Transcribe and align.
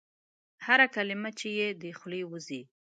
هره 0.65 0.87
کلمه 0.95 1.31
چي 1.39 1.49
یې 1.59 1.69
د 1.81 1.83
خولې 1.97 2.21
وزي؟ 2.31 2.61